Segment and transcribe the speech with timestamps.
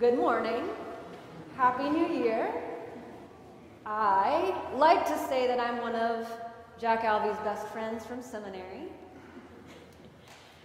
[0.00, 0.70] Good morning.
[1.56, 2.52] Happy New Year.
[3.86, 6.28] I like to say that I'm one of
[6.80, 8.88] Jack Alvey's best friends from seminary.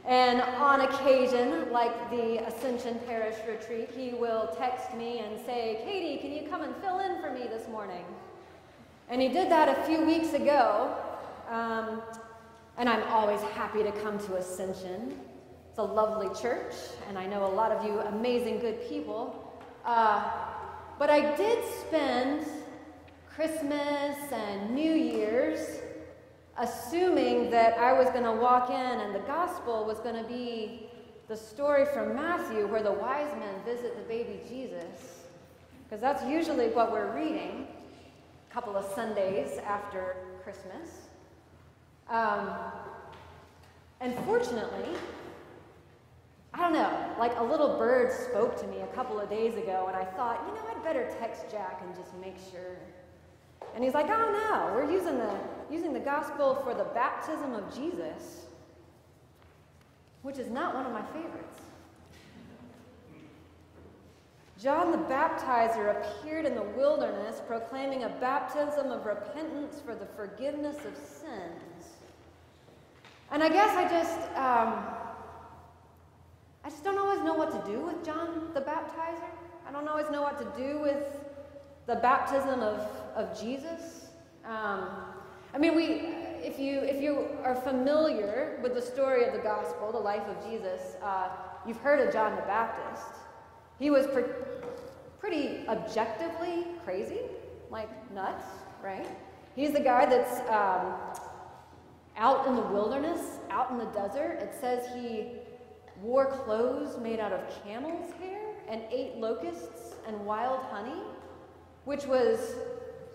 [0.04, 6.20] And on occasion, like the Ascension Parish retreat, he will text me and say, Katie,
[6.20, 8.06] can you come and fill in for me this morning?
[9.10, 10.96] And he did that a few weeks ago.
[11.52, 12.02] Um,
[12.80, 15.20] and I'm always happy to come to Ascension.
[15.80, 16.74] A lovely church,
[17.08, 19.50] and I know a lot of you amazing, good people.
[19.86, 20.30] Uh,
[21.00, 22.46] but I did spend
[23.34, 25.80] Christmas and New Year's
[26.58, 30.90] assuming that I was going to walk in and the gospel was going to be
[31.30, 35.24] the story from Matthew where the wise men visit the baby Jesus.
[35.86, 37.68] Because that's usually what we're reading
[38.50, 41.08] a couple of Sundays after Christmas.
[42.10, 42.50] Um,
[44.02, 44.98] and fortunately,
[46.54, 49.86] I don't know, like a little bird spoke to me a couple of days ago,
[49.88, 52.78] and I thought, you know, I'd better text Jack and just make sure.
[53.76, 55.36] And he's like, oh no, we're using the,
[55.70, 58.46] using the gospel for the baptism of Jesus,
[60.24, 61.62] which is not one of my favorites.
[64.62, 70.76] John the Baptizer appeared in the wilderness proclaiming a baptism of repentance for the forgiveness
[70.86, 71.86] of sins.
[73.32, 74.99] And I guess I just, um,
[77.20, 79.30] always know what to do with John the Baptizer.
[79.68, 81.04] I don't always know what to do with
[81.86, 82.80] the baptism of,
[83.16, 84.08] of Jesus.
[84.46, 84.90] Um,
[85.54, 85.84] I mean, we,
[86.42, 90.50] if, you, if you are familiar with the story of the gospel, the life of
[90.50, 91.30] Jesus, uh,
[91.68, 93.08] you've heard of John the Baptist.
[93.80, 94.24] He was pre-
[95.20, 97.22] pretty objectively crazy,
[97.70, 98.46] like nuts,
[98.82, 99.08] right?
[99.56, 100.94] He's the guy that's um,
[102.16, 104.40] out in the wilderness, out in the desert.
[104.42, 105.39] It says he
[106.02, 111.02] wore clothes made out of camel's hair and ate locusts and wild honey,
[111.86, 112.56] which was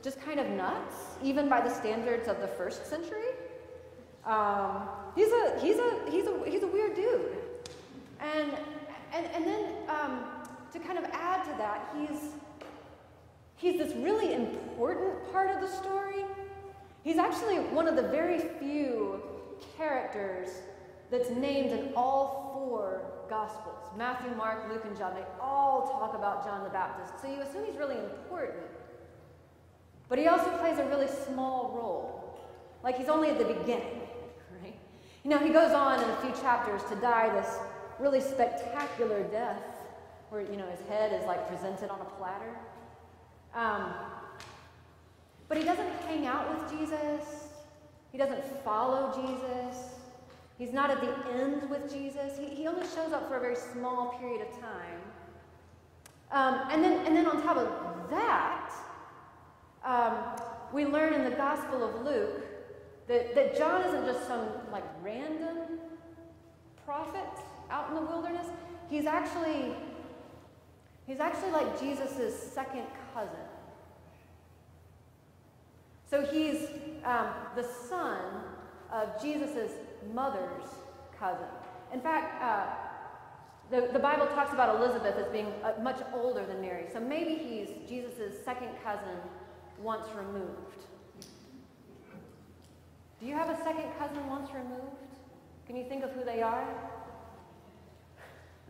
[0.03, 3.31] just kind of nuts, even by the standards of the first century.
[4.27, 7.39] Um, he's, a, he's, a, he's, a, he's a weird dude.
[8.21, 8.53] And,
[9.13, 10.25] and, and then um,
[10.73, 12.33] to kind of add to that, he's,
[13.57, 16.25] he's this really important part of the story.
[17.03, 19.23] He's actually one of the very few
[19.77, 20.49] characters
[21.11, 25.15] that's named in all four Gospels Matthew, Mark, Luke, and John.
[25.15, 27.21] They all talk about John the Baptist.
[27.21, 28.65] So you assume he's really important.
[30.09, 32.39] But he also plays a really small role.
[32.83, 34.01] Like he's only at the beginning,
[34.63, 34.77] right?
[35.23, 37.57] You know, he goes on in a few chapters to die this
[37.99, 39.63] really spectacular death
[40.31, 42.55] where, you know, his head is like presented on a platter.
[43.55, 43.95] Um,
[45.49, 47.49] but he doesn't hang out with Jesus.
[48.11, 49.95] He doesn't follow Jesus.
[50.59, 52.39] He's not at the end with Jesus.
[52.39, 55.01] He, he only shows up for a very small period of time.
[56.31, 58.73] Um, and, then, and then on top of that,
[59.85, 60.17] um,
[60.73, 62.43] we learn in the Gospel of Luke
[63.07, 65.79] that, that John isn't just some like random
[66.85, 67.29] prophet
[67.71, 68.47] out in the wilderness.
[68.91, 69.75] He's actually
[71.07, 73.31] he's actually like Jesus' second cousin.
[76.09, 76.69] So he's
[77.05, 78.21] um, the son
[78.93, 79.73] of Jesus'
[80.13, 80.65] mother's
[81.19, 81.47] cousin.
[81.93, 82.67] In fact, uh,
[83.71, 86.85] the, the Bible talks about Elizabeth as being uh, much older than Mary.
[86.93, 89.17] So maybe he's Jesus' second cousin
[89.81, 90.83] once removed.
[93.21, 94.97] Do you have a second cousin once removed?
[95.67, 96.67] Can you think of who they are?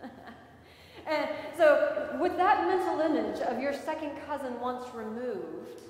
[1.07, 5.81] and so, with that mental image of your second cousin once removed,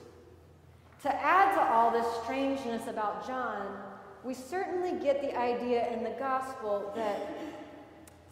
[1.02, 3.66] to add to all this strangeness about John,
[4.24, 7.28] we certainly get the idea in the gospel that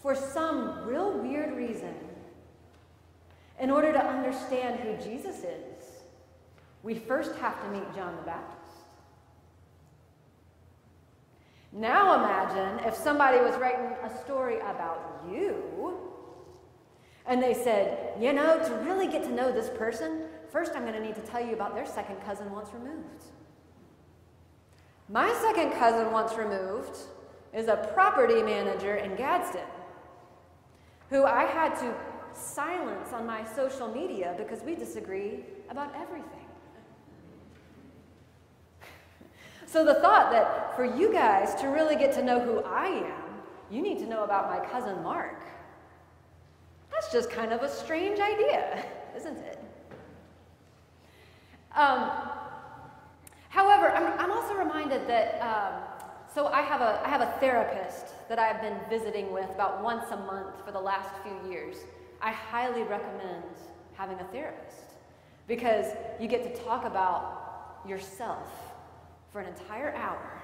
[0.00, 1.94] for some real weird reason,
[3.60, 5.84] in order to understand who Jesus is,
[6.82, 8.58] we first have to meet John the Baptist.
[11.72, 15.98] Now imagine if somebody was writing a story about you
[17.27, 20.95] and they said, you know, to really get to know this person, first I'm going
[20.95, 23.24] to need to tell you about their second cousin once removed.
[25.09, 26.97] My second cousin, once removed,
[27.53, 29.63] is a property manager in Gadsden
[31.10, 31.95] who I had to
[32.33, 36.28] silence on my social media because we disagree about everything.
[39.66, 43.34] So, the thought that for you guys to really get to know who I am,
[43.71, 45.43] you need to know about my cousin Mark.
[46.91, 48.84] That's just kind of a strange idea,
[49.16, 49.59] isn't it?
[51.75, 52.10] Um,
[53.53, 55.82] However, I'm, I'm also reminded that, um,
[56.32, 60.10] so I have, a, I have a therapist that I've been visiting with about once
[60.10, 61.76] a month for the last few years.
[62.20, 63.44] I highly recommend
[63.94, 64.94] having a therapist
[65.48, 65.86] because
[66.20, 68.48] you get to talk about yourself
[69.32, 70.41] for an entire hour.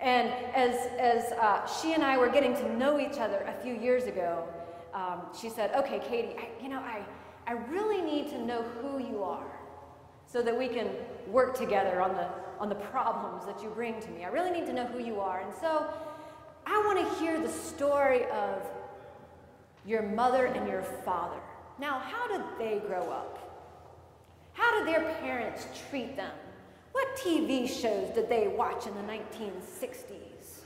[0.00, 3.74] And as, as uh, she and I were getting to know each other a few
[3.74, 4.46] years ago,
[4.92, 7.02] um, she said, Okay, Katie, I, you know, I,
[7.46, 9.63] I really need to know who you are
[10.26, 10.88] so that we can
[11.28, 12.28] work together on the,
[12.58, 14.24] on the problems that you bring to me.
[14.24, 15.40] I really need to know who you are.
[15.40, 15.92] And so
[16.66, 18.62] I want to hear the story of
[19.86, 21.40] your mother and your father.
[21.78, 23.40] Now, how did they grow up?
[24.54, 26.32] How did their parents treat them?
[26.92, 30.60] What TV shows did they watch in the 1960s?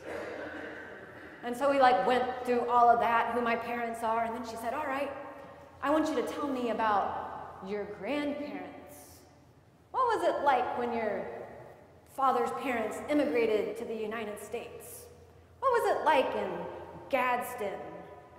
[1.43, 4.45] And so we like went through all of that, who my parents are, and then
[4.45, 5.11] she said, "All right,
[5.83, 8.78] I want you to tell me about your grandparents.
[9.91, 11.27] What was it like when your
[12.17, 15.07] father's parents immigrated to the United States?
[15.61, 16.51] What was it like in
[17.11, 17.79] Gadsden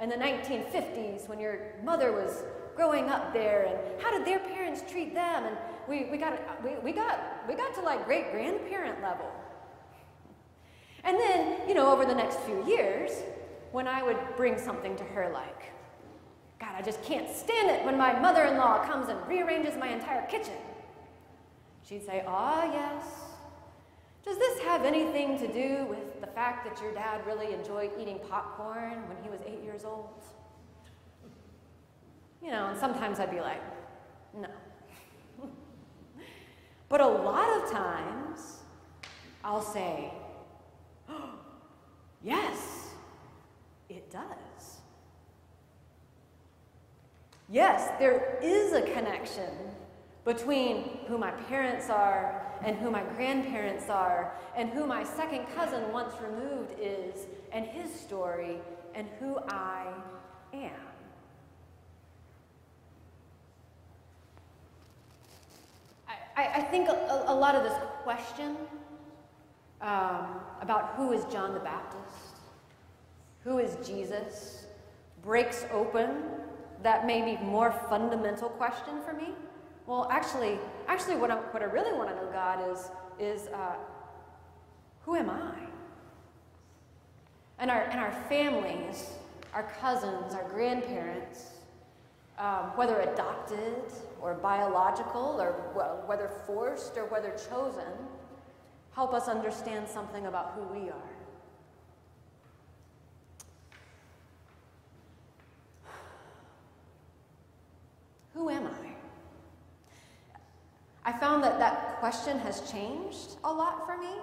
[0.01, 2.43] in the 1950s when your mother was
[2.75, 5.45] growing up there and how did their parents treat them?
[5.45, 5.57] And
[5.87, 9.29] we, we got we, we got we got to like great grandparent level.
[11.03, 13.11] And then you know over the next few years
[13.71, 15.71] when i would bring something to her like
[16.59, 20.57] god i just can't stand it when my mother-in-law comes and rearranges my entire kitchen
[21.89, 23.03] she'd say ah yes
[24.23, 28.19] does this have anything to do with the fact that your dad really enjoyed eating
[28.29, 30.23] popcorn when he was eight years old
[32.41, 33.61] you know, and sometimes I'd be like,
[34.33, 34.47] no.
[36.89, 38.59] but a lot of times,
[39.43, 40.11] I'll say,
[42.23, 42.91] yes,
[43.89, 44.23] it does.
[47.49, 49.49] Yes, there is a connection
[50.29, 55.91] between who my parents are and who my grandparents are and who my second cousin
[55.91, 58.57] once removed is and his story
[58.93, 59.87] and who I
[60.53, 60.69] am.
[66.37, 67.73] I, think a, a, lot of this
[68.03, 68.55] question
[69.81, 72.37] um, about who is John the Baptist,
[73.43, 74.65] who is Jesus,
[75.21, 76.23] breaks open
[76.81, 79.33] that maybe more fundamental question for me.
[79.89, 83.73] Well, actually, actually, what I, what I really want to know, God, is is uh,
[85.03, 85.55] who am I?
[87.57, 89.09] And our and our families,
[89.51, 91.53] our cousins, our grandparents,
[92.37, 93.81] um, whether adopted
[94.21, 95.53] or biological, or
[96.05, 97.91] whether forced or whether chosen,
[98.93, 101.15] help us understand something about who we are.
[108.35, 108.89] Who am I?
[111.09, 111.99] I found that that
[112.29, 114.19] question has changed a lot for me.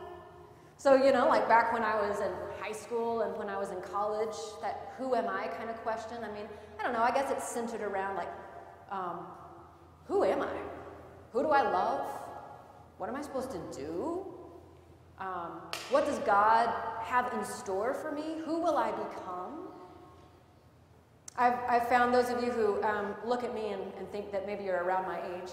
[0.77, 2.31] So, you know, like back when I was in
[2.61, 6.19] high school and when I was in college, that who am I kind of question,
[6.23, 6.47] I mean,
[6.79, 8.29] I don't know, I guess it's centered around like,
[8.91, 9.21] um,
[10.07, 10.57] who am I?
[11.33, 12.07] Who do I love?
[12.99, 14.27] What am I supposed to do?
[15.19, 18.43] Um, what does God have in store for me?
[18.45, 19.69] Who will I become?
[21.39, 24.47] I've, I've found those of you who um, look at me and, and, think that
[24.47, 25.51] maybe you're around my age.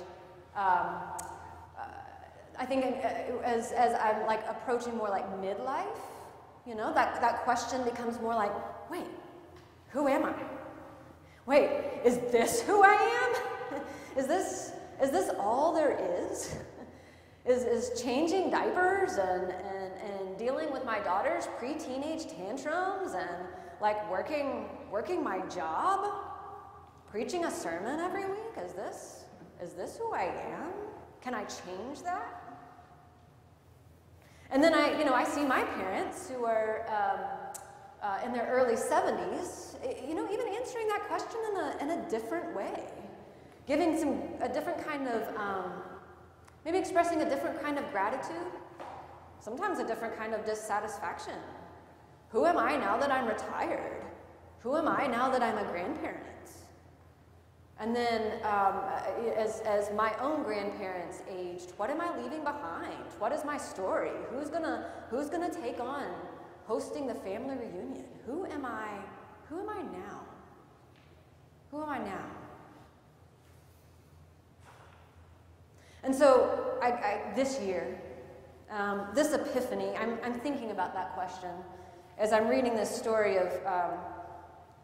[2.59, 3.07] I think uh,
[3.43, 5.97] as, as I'm like approaching more like midlife,
[6.65, 8.51] you know, that, that question becomes more like,
[8.89, 9.07] wait,
[9.89, 10.33] who am I?
[11.45, 11.69] Wait,
[12.05, 13.35] is this who I
[13.73, 13.81] am?
[14.17, 15.97] is this is this all there
[16.31, 16.55] is?
[17.45, 23.47] is, is changing diapers and, and, and dealing with my daughter's pre-teenage tantrums and
[23.81, 26.13] like working working my job?
[27.09, 28.57] Preaching a sermon every week?
[28.63, 29.25] Is this
[29.61, 30.71] is this who I am?
[31.21, 32.42] Can I change that?
[34.53, 37.19] And then I, you know, I see my parents who are um,
[38.03, 39.75] uh, in their early 70s,
[40.07, 42.85] you know, even answering that question in a, in a different way,
[43.65, 45.71] giving some, a different kind of, um,
[46.65, 48.53] maybe expressing a different kind of gratitude,
[49.39, 51.33] sometimes a different kind of dissatisfaction.
[52.29, 54.05] Who am I now that I'm retired?
[54.59, 56.19] Who am I now that I'm a grandparent?
[57.79, 58.81] And then, um,
[59.35, 63.03] as, as my own grandparents aged, what am I leaving behind?
[63.19, 64.11] What is my story?
[64.31, 66.05] Who's gonna, who's gonna take on
[66.65, 68.05] hosting the family reunion.
[68.25, 68.89] Who am I?
[69.49, 70.21] Who am I now?
[71.71, 72.25] Who am I now?
[76.03, 77.99] And so, I, I, this year,
[78.69, 81.51] um, this epiphany, I'm, I'm, thinking about that question
[82.17, 83.97] as I'm reading this story of um,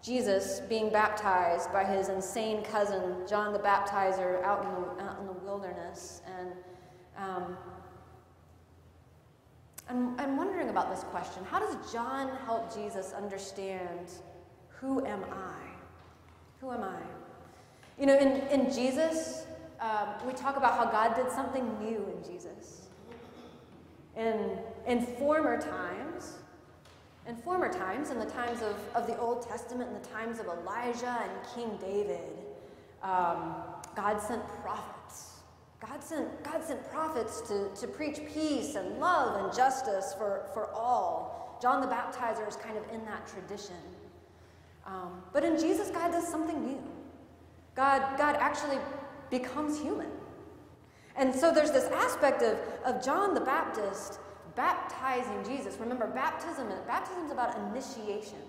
[0.02, 5.28] Jesus being baptized by his insane cousin, John the Baptizer, out in the, out in
[5.28, 6.22] the wilderness.
[6.40, 6.52] And
[7.18, 7.58] um,
[9.90, 11.44] I'm, I'm wondering about this question.
[11.50, 14.12] How does John help Jesus understand
[14.80, 15.56] who am I?
[16.62, 17.00] Who am I?
[18.00, 19.46] You know, in, in Jesus,
[19.82, 22.88] um, we talk about how God did something new in Jesus.
[24.16, 26.38] In, in former times,
[27.30, 30.48] in former times, in the times of, of the Old Testament, in the times of
[30.48, 32.36] Elijah and King David,
[33.04, 33.54] um,
[33.96, 35.36] God sent prophets.
[35.80, 40.74] God sent, God sent prophets to, to preach peace and love and justice for, for
[40.74, 41.58] all.
[41.62, 43.76] John the Baptizer is kind of in that tradition.
[44.88, 46.82] Um, but in Jesus, God does something new.
[47.76, 48.80] God, God actually
[49.30, 50.10] becomes human.
[51.16, 54.20] And so there's this aspect of, of John the Baptist
[54.60, 55.78] baptizing Jesus.
[55.80, 58.40] Remember, baptism, baptism is about initiation.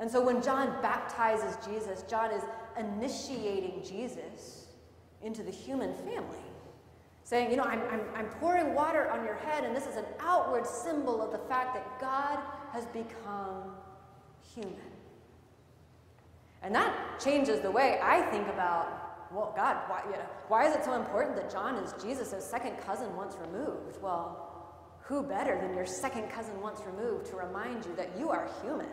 [0.00, 2.42] And so when John baptizes Jesus, John is
[2.76, 4.66] initiating Jesus
[5.22, 6.42] into the human family.
[7.22, 10.06] Saying, you know, I'm, I'm, I'm pouring water on your head, and this is an
[10.18, 12.40] outward symbol of the fact that God
[12.72, 13.76] has become
[14.56, 14.90] human.
[16.62, 20.74] And that changes the way I think about, well, God, why, you know, why is
[20.74, 24.02] it so important that John is Jesus' second cousin once removed?
[24.02, 24.47] Well,
[25.08, 28.88] who better than your second cousin once removed to remind you that you are human?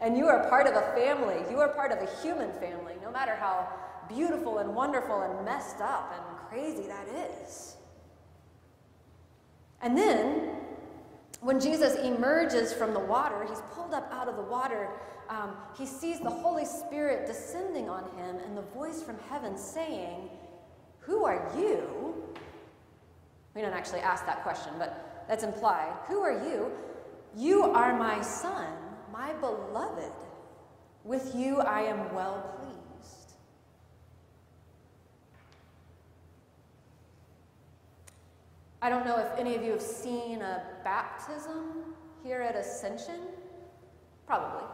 [0.00, 1.36] And you are part of a family.
[1.48, 3.68] You are part of a human family, no matter how
[4.08, 7.76] beautiful and wonderful and messed up and crazy that is.
[9.80, 10.56] And then,
[11.40, 14.90] when Jesus emerges from the water, he's pulled up out of the water
[15.28, 20.28] um, he sees the Holy Spirit descending on him and the voice from heaven saying,
[21.00, 22.14] Who are you?
[23.54, 24.93] We don't actually ask that question, but
[25.28, 25.92] that's implied.
[26.08, 26.70] Who are you?
[27.36, 28.66] You are my son,
[29.12, 30.12] my beloved.
[31.04, 33.32] With you I am well pleased.
[38.80, 43.20] I don't know if any of you have seen a baptism here at Ascension.
[44.26, 44.64] Probably.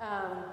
[0.00, 0.44] Um,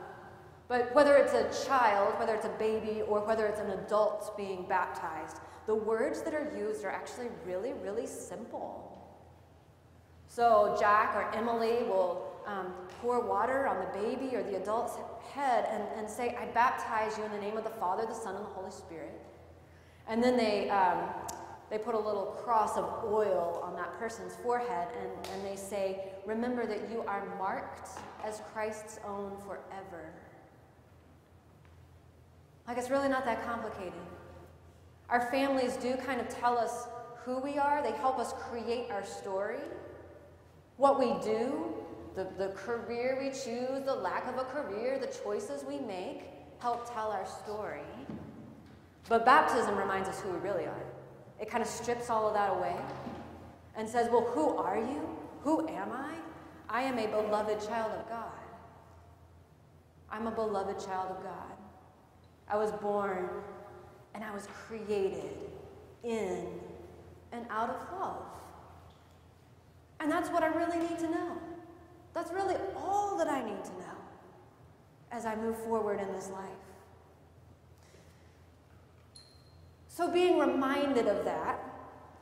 [0.68, 4.66] but whether it's a child, whether it's a baby, or whether it's an adult being
[4.68, 8.97] baptized, the words that are used are actually really, really simple.
[10.28, 14.94] So Jack or Emily will um, pour water on the baby or the adult's
[15.32, 18.36] head and, and say, I baptize you in the name of the Father, the Son,
[18.36, 19.22] and the Holy Spirit.
[20.08, 21.10] And then they, um,
[21.70, 26.14] they put a little cross of oil on that person's forehead and, and they say,
[26.26, 27.90] Remember that you are marked
[28.24, 30.12] as Christ's own forever.
[32.68, 33.94] Like, it's really not that complicated.
[35.10, 36.88] Our families do kind of tell us
[37.24, 39.60] who we are, they help us create our story.
[40.78, 41.74] What we do,
[42.16, 46.24] the, the career we choose, the lack of a career, the choices we make
[46.60, 47.82] help tell our story.
[49.10, 50.84] But baptism reminds us who we really are.
[51.40, 52.76] It kind of strips all of that away
[53.76, 55.02] and says, Well, who are you?
[55.44, 56.14] Who am I?
[56.70, 58.32] I am a beloved child of God.
[60.10, 61.58] I'm a beloved child of God.
[62.50, 63.30] I was born
[64.14, 65.38] and I was created
[66.04, 66.48] in
[67.32, 68.24] and out of love.
[70.00, 71.38] And that's what I really need to know.
[72.14, 73.98] That's really all that I need to know
[75.12, 76.50] as I move forward in this life.
[79.88, 81.60] So, being reminded of that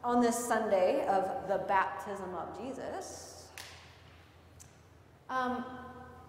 [0.04, 3.48] on this Sunday of the baptism of Jesus,
[5.30, 5.66] um,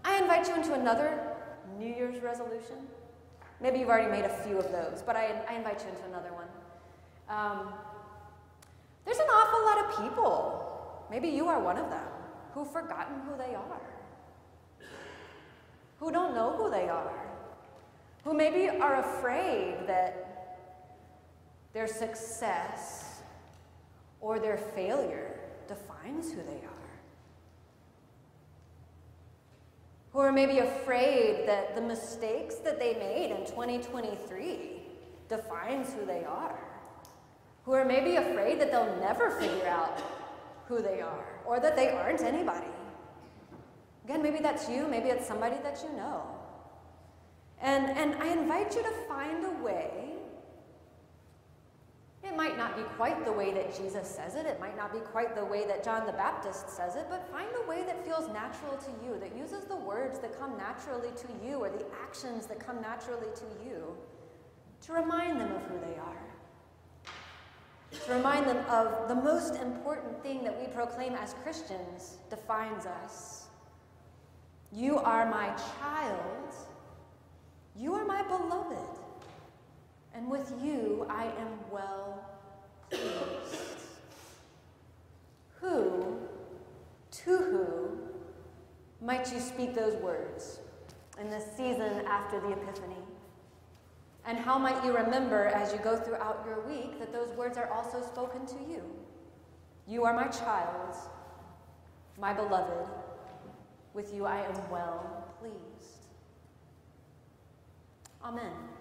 [0.04, 1.36] I invite you into another
[1.78, 2.76] New Year's resolution.
[3.60, 6.30] Maybe you've already made a few of those, but I, I invite you into another
[6.32, 6.46] one.
[7.28, 7.72] Um,
[9.04, 10.65] there's an awful lot of people,
[11.10, 12.08] maybe you are one of them,
[12.52, 13.80] who've forgotten who they are,
[15.98, 17.26] who don't know who they are,
[18.25, 20.26] who maybe are afraid that
[21.72, 23.22] their success
[24.20, 26.72] or their failure defines who they are.
[30.12, 34.82] Who are maybe afraid that the mistakes that they made in 2023
[35.28, 36.58] defines who they are.
[37.64, 40.00] Who are maybe afraid that they'll never figure out
[40.68, 42.66] who they are or that they aren't anybody.
[44.04, 46.23] Again, maybe that's you, maybe it's somebody that you know.
[47.61, 50.16] And, and I invite you to find a way
[52.26, 54.99] it might not be quite the way that Jesus says it, it might not be
[54.99, 58.28] quite the way that John the Baptist says it, but find a way that feels
[58.28, 62.46] natural to you, that uses the words that come naturally to you or the actions
[62.46, 63.96] that come naturally to you
[64.82, 66.36] to remind them of who they are.
[67.93, 73.47] To remind them of the most important thing that we proclaim as Christians defines us.
[74.73, 76.55] You are my child.
[77.75, 78.97] You are my beloved
[80.16, 82.25] and with you I am well
[82.90, 83.81] pleased.
[85.61, 86.19] who,
[87.11, 87.99] to who,
[89.05, 90.61] might you speak those words
[91.21, 92.97] in this season after the Epiphany?
[94.26, 97.71] And how might you remember as you go throughout your week that those words are
[97.73, 98.83] also spoken to you?
[99.87, 100.97] You are my child,
[102.18, 102.90] my beloved.
[103.95, 106.06] With you I am well pleased.
[108.25, 108.75] Amen.